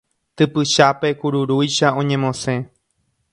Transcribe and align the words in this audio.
Typychápe 0.37 1.09
kururúicha 1.19 1.87
oñemosẽ 1.99 2.55